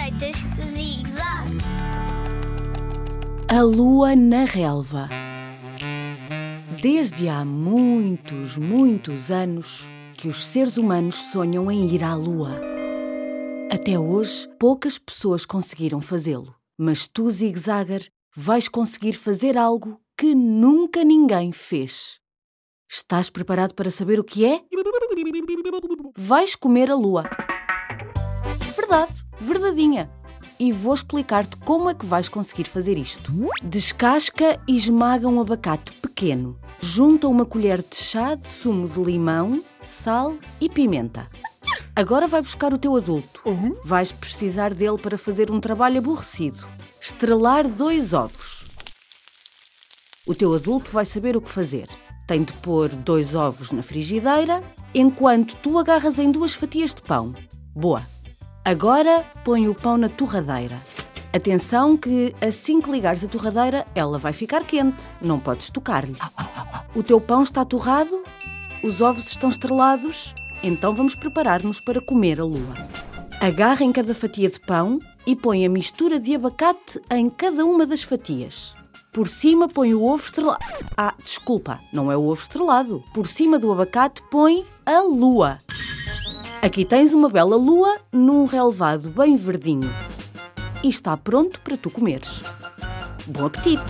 [0.00, 0.36] Receitas.
[3.46, 5.10] A lua na relva.
[6.80, 12.58] Desde há muitos, muitos anos que os seres humanos sonham em ir à lua.
[13.70, 16.54] Até hoje, poucas pessoas conseguiram fazê-lo.
[16.78, 22.18] Mas tu, Zig-Zagger, vais conseguir fazer algo que nunca ninguém fez.
[22.88, 24.62] Estás preparado para saber o que é?
[26.16, 27.24] Vais comer a lua.
[28.74, 30.10] Verdade, verdadinha.
[30.58, 33.32] E vou explicar-te como é que vais conseguir fazer isto.
[33.62, 36.58] Descasca e esmaga um abacate pequeno.
[36.80, 41.28] Junta uma colher de chá de sumo de limão, sal e pimenta.
[41.96, 43.42] Agora vai buscar o teu adulto.
[43.84, 46.66] Vais precisar dele para fazer um trabalho aborrecido.
[47.00, 48.66] Estrelar dois ovos.
[50.26, 51.88] O teu adulto vai saber o que fazer.
[52.26, 54.62] Tem de pôr dois ovos na frigideira,
[54.94, 57.34] enquanto tu agarras em duas fatias de pão.
[57.74, 58.19] Boa!
[58.64, 60.76] Agora põe o pão na torradeira.
[61.32, 65.08] Atenção que assim que ligares a torradeira, ela vai ficar quente.
[65.20, 66.16] Não podes tocar-lhe.
[66.94, 68.22] O teu pão está torrado,
[68.82, 72.74] os ovos estão estrelados, então vamos preparar-nos para comer a lua.
[73.40, 77.86] Agarra em cada fatia de pão e põe a mistura de abacate em cada uma
[77.86, 78.74] das fatias.
[79.10, 80.62] Por cima põe o ovo estrelado.
[80.96, 83.02] Ah, desculpa, não é o ovo estrelado.
[83.14, 85.58] Por cima do abacate põe a lua.
[86.62, 89.90] Aqui tens uma bela lua num relevado bem verdinho.
[90.82, 92.42] E está pronto para tu comeres.
[93.26, 93.80] Bom apetite!